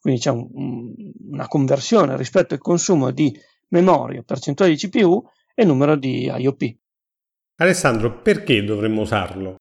[0.01, 0.95] quindi c'è un,
[1.31, 3.35] una conversione rispetto al consumo di
[3.69, 6.77] memoria, percentuale di CPU e numero di IOP.
[7.57, 9.57] Alessandro, perché dovremmo usarlo?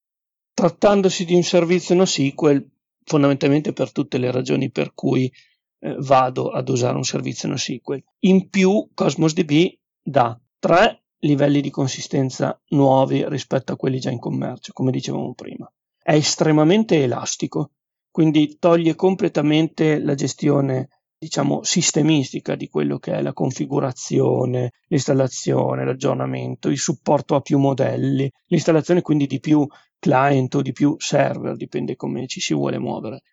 [0.54, 2.69] Trattandosi di un servizio NoSQL,
[3.04, 5.32] fondamentalmente per tutte le ragioni per cui
[5.80, 8.04] eh, vado ad usare un servizio NoSQL.
[8.19, 14.20] In più, Cosmos DB dà tre livelli di consistenza nuovi rispetto a quelli già in
[14.20, 15.72] commercio, come dicevamo prima.
[16.02, 17.72] È estremamente elastico,
[18.12, 26.70] quindi toglie completamente la gestione diciamo sistemistica di quello che è la configurazione, l'installazione, l'aggiornamento,
[26.70, 29.68] il supporto a più modelli, l'installazione quindi di più
[30.00, 33.24] client o di più server, dipende come ci si vuole muovere.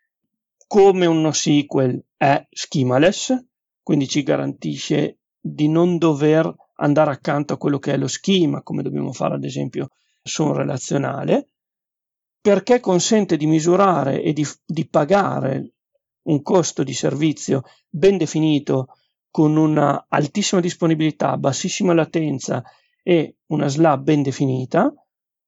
[0.67, 3.37] Come un NoSQL è schemaless,
[3.83, 8.83] quindi ci garantisce di non dover andare accanto a quello che è lo schema, come
[8.83, 9.91] dobbiamo fare ad esempio
[10.23, 11.49] su un relazionale,
[12.41, 15.73] perché consente di misurare e di, di pagare
[16.25, 18.89] un costo di servizio ben definito
[19.31, 22.63] con una altissima disponibilità, bassissima latenza
[23.03, 24.93] e una SLA ben definita,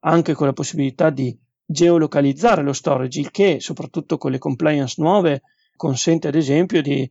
[0.01, 5.43] anche con la possibilità di geolocalizzare lo storage, il che soprattutto con le compliance nuove
[5.77, 7.09] consente ad esempio di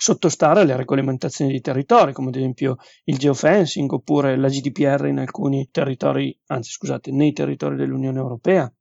[0.00, 5.68] sottostare alle regolamentazioni di territorio, come ad esempio il geofencing oppure la GDPR in alcuni
[5.72, 8.72] territori, anzi scusate, nei territori dell'Unione Europea.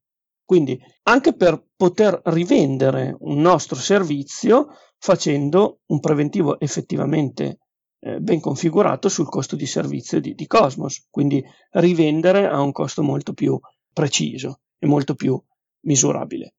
[0.46, 4.68] Quindi anche per poter rivendere un nostro servizio
[5.00, 7.58] facendo un preventivo effettivamente
[8.00, 13.02] eh, ben configurato sul costo di servizio di, di Cosmos, quindi rivendere a un costo
[13.02, 13.60] molto più
[13.92, 15.42] preciso e molto più
[15.82, 16.54] misurabile.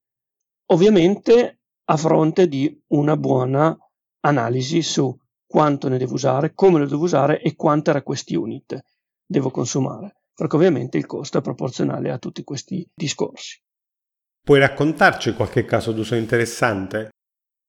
[0.73, 3.75] Ovviamente a fronte di una buona
[4.21, 8.79] analisi su quanto ne devo usare, come lo devo usare e quante request unit
[9.25, 13.61] devo consumare, perché ovviamente il costo è proporzionale a tutti questi discorsi.
[14.43, 17.11] Puoi raccontarci qualche caso d'uso interessante?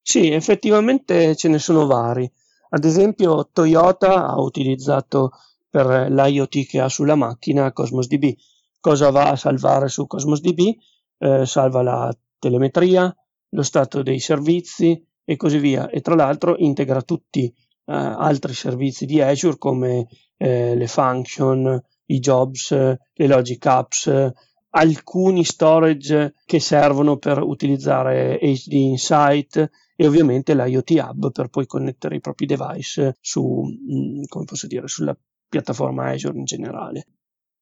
[0.01, 2.29] Sì, effettivamente ce ne sono vari.
[2.69, 5.31] Ad esempio, Toyota ha utilizzato
[5.69, 8.33] per l'IoT che ha sulla macchina Cosmos DB.
[8.79, 10.75] Cosa va a salvare su Cosmos DB?
[11.17, 13.13] Eh, salva la telemetria,
[13.49, 15.91] lo stato dei servizi, e così via.
[15.91, 17.53] E tra l'altro integra tutti eh,
[17.85, 24.31] altri servizi di Azure come eh, le function, i jobs, le logic apps,
[24.71, 32.15] alcuni storage che servono per utilizzare HD Insight e ovviamente l'IoT Hub per poi connettere
[32.15, 35.15] i propri device su, mm, come posso dire, sulla
[35.47, 37.05] piattaforma Azure in generale.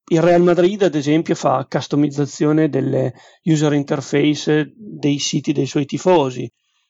[0.10, 6.49] Il Real Madrid, ad esempio, fa customizzazione delle user interface dei siti dei suoi tifosi.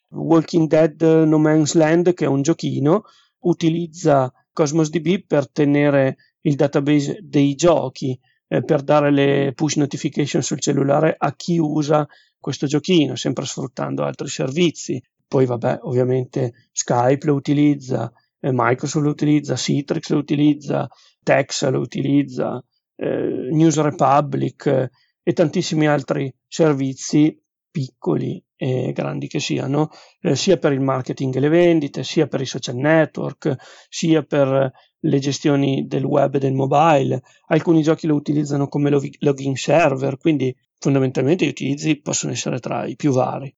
[0.10, 3.04] Walking Dead No Man's Land, che è un giochino,
[3.40, 8.18] utilizza Cosmos DB per tenere il database dei giochi,
[8.48, 12.08] eh, per dare le push notification sul cellulare a chi usa
[12.40, 15.02] questo giochino, sempre sfruttando altri servizi.
[15.28, 20.88] Poi, vabbè, ovviamente Skype lo utilizza, eh, Microsoft lo utilizza, Citrix lo utilizza,
[21.22, 22.64] Texa lo utilizza,
[22.96, 24.90] eh, News Republic eh,
[25.22, 27.38] e tantissimi altri servizi
[27.78, 32.42] piccoli e grandi che siano, eh, sia per il marketing e le vendite, sia per
[32.42, 33.56] i social network,
[33.88, 37.22] sia per le gestioni del web e del mobile.
[37.50, 42.96] Alcuni giochi lo utilizzano come login server, quindi fondamentalmente gli utilizzi possono essere tra i
[42.96, 43.56] più vari.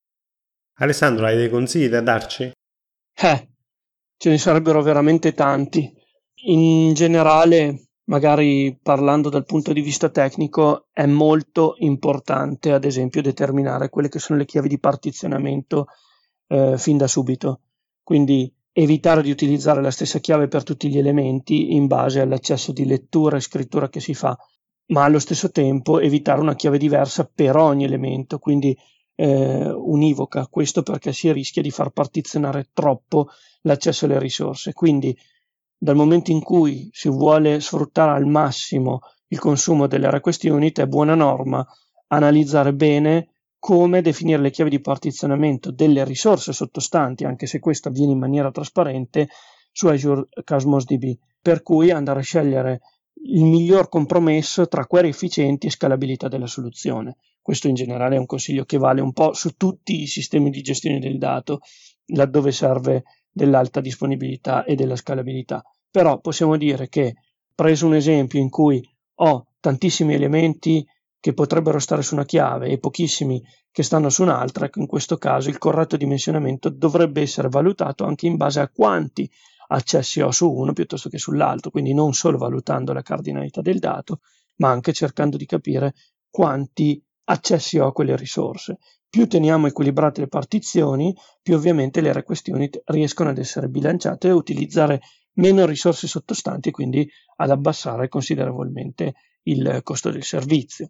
[0.79, 2.51] Alessandro, hai dei consigli da darci?
[3.13, 3.49] Eh,
[4.17, 5.89] ce ne sarebbero veramente tanti.
[6.47, 13.89] In generale, magari parlando dal punto di vista tecnico, è molto importante, ad esempio, determinare
[13.89, 15.87] quelle che sono le chiavi di partizionamento
[16.47, 17.61] eh, fin da subito.
[18.03, 22.85] Quindi evitare di utilizzare la stessa chiave per tutti gli elementi in base all'accesso di
[22.85, 24.35] lettura e scrittura che si fa,
[24.87, 28.75] ma allo stesso tempo evitare una chiave diversa per ogni elemento, quindi
[29.13, 30.47] eh, univoca.
[30.47, 33.27] Questo perché si rischia di far partizionare troppo
[33.61, 34.73] l'accesso alle risorse.
[34.73, 35.15] Quindi
[35.81, 40.87] dal momento in cui si vuole sfruttare al massimo il consumo delle request unit, è
[40.87, 41.65] buona norma
[42.07, 48.11] analizzare bene come definire le chiavi di partizionamento delle risorse sottostanti, anche se questo avviene
[48.11, 49.29] in maniera trasparente
[49.71, 52.81] su Azure Cosmos DB, per cui andare a scegliere
[53.21, 57.17] il miglior compromesso tra query efficienti e scalabilità della soluzione.
[57.41, 60.61] Questo in generale è un consiglio che vale un po' su tutti i sistemi di
[60.61, 61.59] gestione del dato,
[62.07, 65.63] laddove serve dell'alta disponibilità e della scalabilità.
[65.89, 67.15] Però possiamo dire che,
[67.53, 68.81] preso un esempio in cui
[69.21, 70.85] ho tantissimi elementi
[71.19, 75.49] che potrebbero stare su una chiave e pochissimi che stanno su un'altra, in questo caso
[75.49, 79.29] il corretto dimensionamento dovrebbe essere valutato anche in base a quanti
[79.67, 84.21] accessi ho su uno piuttosto che sull'altro, quindi non solo valutando la cardinalità del dato,
[84.57, 85.93] ma anche cercando di capire
[86.29, 88.77] quanti accessi ho a quelle risorse.
[89.09, 94.31] Più teniamo equilibrate le partizioni, più ovviamente le request unit riescono ad essere bilanciate e
[94.31, 95.01] utilizzare
[95.33, 100.89] meno risorse sottostanti, quindi ad abbassare considerevolmente il costo del servizio.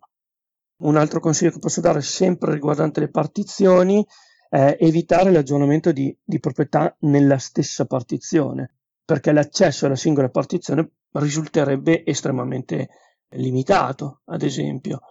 [0.79, 4.05] Un altro consiglio che posso dare sempre riguardante le partizioni
[4.49, 12.05] è evitare l'aggiornamento di, di proprietà nella stessa partizione, perché l'accesso alla singola partizione risulterebbe
[12.05, 12.89] estremamente
[13.29, 15.01] limitato, ad esempio.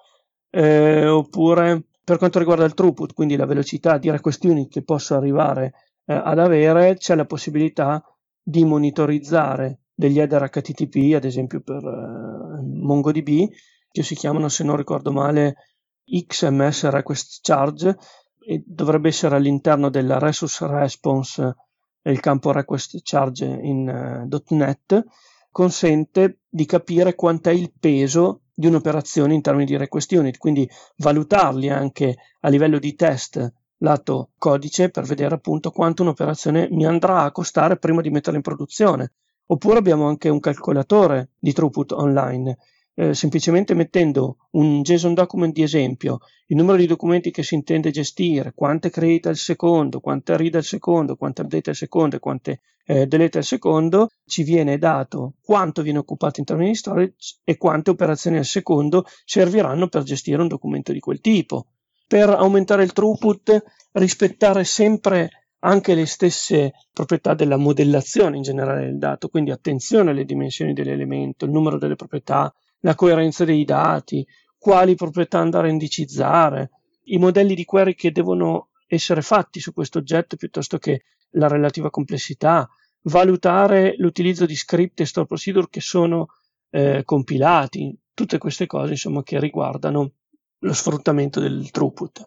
[0.50, 5.14] Eh, oppure per quanto riguarda il throughput, quindi la velocità di request unit che posso
[5.14, 5.74] arrivare
[6.06, 8.02] eh, ad avere, c'è la possibilità
[8.42, 13.50] di monitorizzare degli header HTTP, ad esempio per eh, MongoDB,
[13.90, 15.56] che si chiamano, se non ricordo male,
[16.02, 17.98] XMS Request Charge,
[18.38, 21.56] e dovrebbe essere all'interno della Resource Response
[22.04, 25.04] il campo Request Charge in uh, .NET,
[25.50, 31.68] consente di capire quant'è il peso di un'operazione in termini di request unit, quindi valutarli
[31.68, 37.30] anche a livello di test lato codice per vedere appunto quanto un'operazione mi andrà a
[37.30, 39.12] costare prima di metterla in produzione.
[39.46, 42.58] Oppure abbiamo anche un calcolatore di throughput online
[42.98, 47.92] eh, semplicemente mettendo un JSON document di esempio, il numero di documenti che si intende
[47.92, 52.60] gestire, quante create al secondo, quante read al secondo, quante update al secondo e quante
[52.86, 57.56] eh, delete al secondo, ci viene dato quanto viene occupato in termini di storage e
[57.56, 61.66] quante operazioni al secondo serviranno per gestire un documento di quel tipo.
[62.04, 63.62] Per aumentare il throughput,
[63.92, 70.24] rispettare sempre anche le stesse proprietà della modellazione in generale del dato, quindi attenzione alle
[70.24, 74.26] dimensioni dell'elemento, il numero delle proprietà, la coerenza dei dati,
[74.58, 76.70] quali proprietà andare a indicizzare,
[77.04, 81.90] i modelli di query che devono essere fatti su questo oggetto piuttosto che la relativa
[81.90, 82.68] complessità,
[83.02, 86.28] valutare l'utilizzo di script e store procedure che sono
[86.70, 90.12] eh, compilati, tutte queste cose insomma che riguardano
[90.58, 92.26] lo sfruttamento del throughput.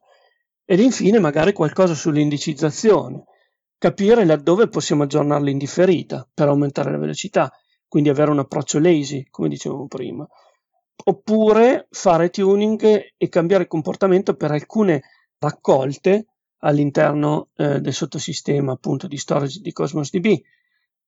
[0.64, 3.24] Ed infine magari qualcosa sull'indicizzazione,
[3.78, 7.52] capire laddove possiamo aggiornarla in differita per aumentare la velocità
[7.92, 10.26] quindi avere un approccio lazy, come dicevo prima.
[11.04, 15.02] Oppure fare tuning e cambiare comportamento per alcune
[15.40, 16.28] raccolte
[16.60, 20.40] all'interno eh, del sottosistema appunto di storage di Cosmos DB.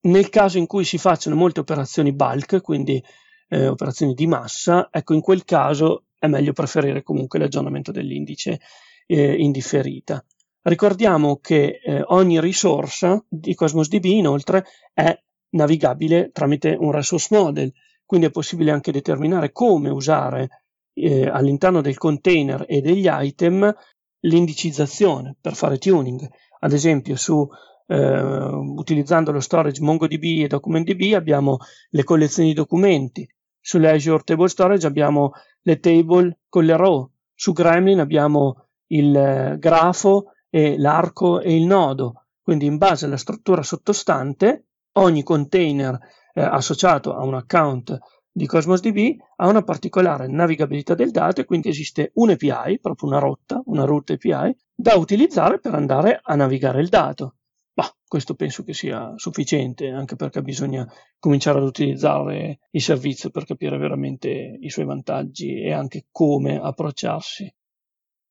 [0.01, 3.01] Nel caso in cui si facciano molte operazioni bulk, quindi
[3.47, 8.59] eh, operazioni di massa, ecco in quel caso è meglio preferire comunque l'aggiornamento dell'indice
[9.05, 10.21] eh, indifferita.
[10.63, 15.17] Ricordiamo che eh, ogni risorsa di Cosmos DB inoltre è
[15.53, 17.73] navigabile tramite un resource model,
[18.05, 23.73] quindi è possibile anche determinare come usare eh, all'interno del container e degli item
[24.21, 26.27] l'indicizzazione per fare tuning.
[26.59, 27.47] Ad esempio, su,
[27.87, 31.57] eh, utilizzando lo storage MongoDB e DocumentDB abbiamo
[31.89, 33.27] le collezioni di documenti,
[33.59, 35.31] sull'Azure Table Storage abbiamo
[35.61, 41.65] le table con le row, su Gremlin abbiamo il eh, grafo e l'arco e il
[41.65, 42.25] nodo.
[42.41, 45.97] Quindi in base alla struttura sottostante, ogni container
[46.33, 47.97] eh, associato a un account
[48.35, 53.19] di Cosmos DB ha una particolare navigabilità del dato e quindi esiste un'API, proprio una
[53.19, 57.35] rotta, una root API, da utilizzare per andare a navigare il dato.
[57.75, 63.45] Ma questo penso che sia sufficiente, anche perché bisogna cominciare ad utilizzare il servizio per
[63.45, 67.53] capire veramente i suoi vantaggi e anche come approcciarsi.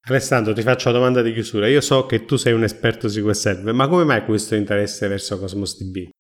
[0.07, 1.69] Alessandro, ti faccio una domanda di chiusura.
[1.69, 5.39] Io so che tu sei un esperto SQL Server, ma come mai questo interesse verso
[5.39, 6.11] Cosmos DB?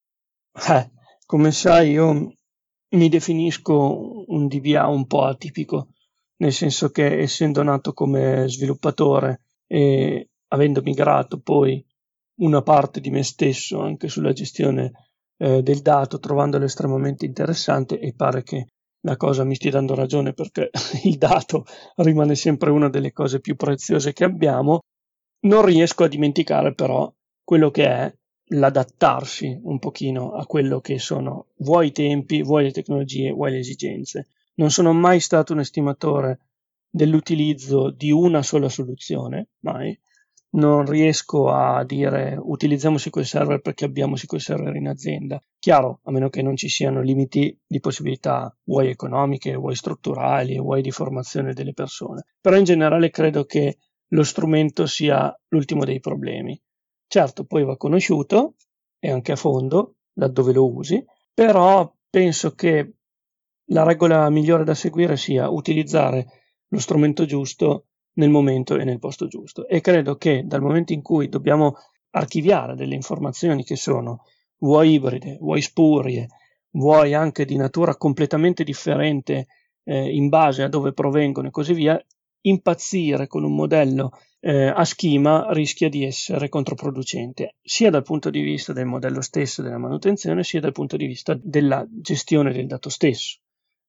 [0.55, 0.91] Eh,
[1.25, 2.35] come sai, io
[2.91, 5.89] mi definisco un DBA un po' atipico,
[6.37, 11.85] nel senso che essendo nato come sviluppatore e avendo migrato poi
[12.41, 14.93] una parte di me stesso anche sulla gestione
[15.39, 18.67] eh, del dato, trovandolo estremamente interessante e pare che
[19.05, 20.71] la cosa mi stia dando ragione perché
[21.05, 21.65] il dato
[21.97, 24.81] rimane sempre una delle cose più preziose che abbiamo,
[25.47, 27.11] non riesco a dimenticare però
[27.43, 28.15] quello che è
[28.53, 33.59] l'adattarsi un pochino a quello che sono vuoi i tempi, vuoi le tecnologie, vuoi le
[33.59, 34.29] esigenze.
[34.55, 36.41] Non sono mai stato un estimatore
[36.89, 39.99] dell'utilizzo di una sola soluzione, mai.
[40.55, 45.41] Non riesco a dire utilizziamo SQL Server perché abbiamo SQL Server in azienda.
[45.59, 50.83] Chiaro, a meno che non ci siano limiti di possibilità, vuoi economiche, vuoi strutturali, vuoi
[50.83, 52.27] di formazione delle persone.
[52.39, 53.79] Però in generale credo che
[54.09, 56.61] lo strumento sia l'ultimo dei problemi
[57.13, 58.55] Certo, poi va conosciuto
[58.99, 61.05] e anche a fondo, laddove lo usi,
[61.35, 62.95] però penso che
[63.67, 66.27] la regola migliore da seguire sia utilizzare
[66.69, 69.69] lo strumento giusto nel momento e nel posto giusto.
[69.69, 71.75] E credo che dal momento in cui dobbiamo
[72.13, 74.25] archiviare delle informazioni che sono
[74.61, 76.29] vuoi ibride, vuoi spurie,
[76.71, 79.49] vuoi anche di natura completamente differente
[79.85, 82.03] eh, in base a dove provengono e così via,
[82.41, 84.13] impazzire con un modello
[84.45, 89.63] eh, a schema rischia di essere controproducente, sia dal punto di vista del modello stesso
[89.63, 93.39] della manutenzione, sia dal punto di vista della gestione del dato stesso,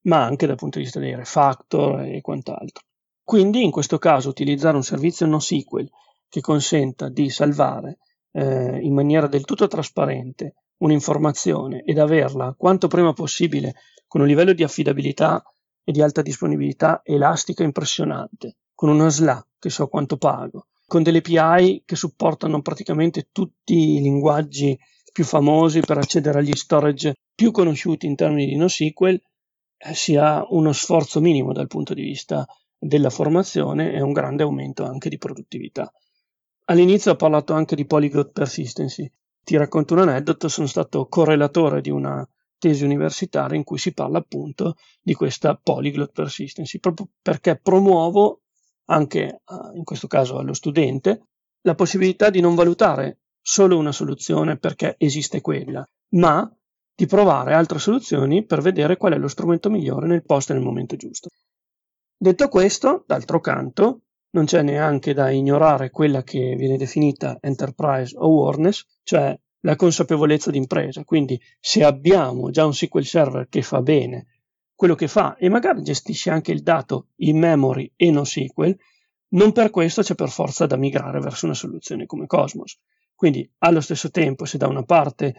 [0.02, 2.84] ma anche dal punto di vista dei refactor e quant'altro.
[3.24, 5.90] Quindi in questo caso utilizzare un servizio NoSQL
[6.30, 7.98] che consenta di salvare
[8.32, 13.74] eh, in maniera del tutto trasparente un'informazione ed averla quanto prima possibile
[14.06, 15.44] con un livello di affidabilità
[15.84, 21.20] e di alta disponibilità elastica impressionante, con una SLA che so quanto pago, con delle
[21.20, 24.78] API che supportano praticamente tutti i linguaggi
[25.14, 29.22] più famosi per accedere agli storage più conosciuti in termini di NoSQL,
[29.78, 32.46] eh, sia uno sforzo minimo dal punto di vista
[32.78, 35.90] della formazione e un grande aumento anche di produttività.
[36.66, 39.10] All'inizio ho parlato anche di polyglot persistency.
[39.46, 44.18] Ti racconto un aneddoto, sono stato correlatore di una tesi universitaria in cui si parla
[44.18, 48.42] appunto di questa polyglot persistency, proprio perché promuovo
[48.86, 49.42] anche
[49.74, 51.28] in questo caso allo studente
[51.62, 56.50] la possibilità di non valutare solo una soluzione perché esiste quella, ma
[56.96, 60.64] di provare altre soluzioni per vedere qual è lo strumento migliore nel posto e nel
[60.64, 61.30] momento giusto.
[62.16, 68.86] Detto questo, d'altro canto, non c'è neanche da ignorare quella che viene definita enterprise awareness,
[69.04, 71.04] cioè la consapevolezza d'impresa.
[71.04, 74.28] Quindi se abbiamo già un SQL Server che fa bene
[74.76, 78.78] quello che fa e magari gestisce anche il dato in memory e non SQL,
[79.30, 82.80] non per questo c'è per forza da migrare verso una soluzione come Cosmos.
[83.16, 85.36] Quindi allo stesso tempo, se da una parte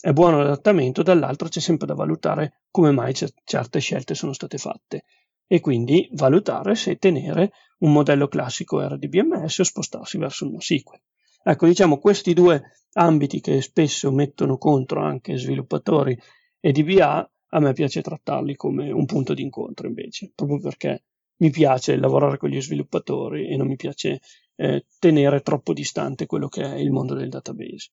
[0.00, 4.58] è buono l'adattamento, dall'altro c'è sempre da valutare come mai c- certe scelte sono state
[4.58, 5.04] fatte
[5.46, 11.00] e quindi valutare se tenere un modello classico RDBMS o spostarsi verso un NoSQL.
[11.44, 12.62] Ecco, diciamo questi due
[12.94, 16.18] ambiti che spesso mettono contro anche sviluppatori
[16.60, 21.04] e DBA, a me piace trattarli come un punto di incontro invece, proprio perché
[21.36, 24.20] mi piace lavorare con gli sviluppatori e non mi piace
[24.56, 27.90] eh, tenere troppo distante quello che è il mondo del database.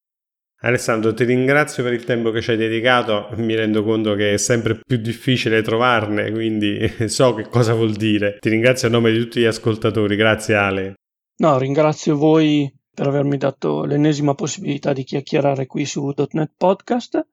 [0.61, 4.37] Alessandro, ti ringrazio per il tempo che ci hai dedicato, mi rendo conto che è
[4.37, 8.37] sempre più difficile trovarne, quindi so che cosa vuol dire.
[8.39, 10.93] Ti ringrazio a nome di tutti gli ascoltatori, grazie Ale.
[11.37, 17.25] No, ringrazio voi per avermi dato l'ennesima possibilità di chiacchierare qui su .NET Podcast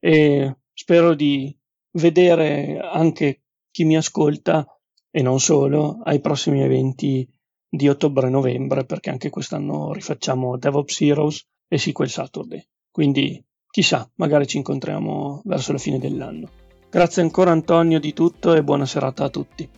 [0.00, 1.56] e spero di
[1.94, 4.66] vedere anche chi mi ascolta
[5.10, 7.28] e non solo ai prossimi eventi
[7.68, 12.64] di ottobre e novembre, perché anche quest'anno rifacciamo DevOps Heroes e SQL Saturday.
[12.90, 16.48] Quindi chissà, magari ci incontriamo verso la fine dell'anno.
[16.88, 19.68] Grazie ancora Antonio di tutto e buona serata a tutti.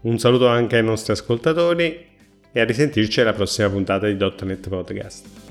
[0.00, 2.06] Un saluto anche ai nostri ascoltatori
[2.50, 5.47] e a risentirci alla prossima puntata di .NET Podcast.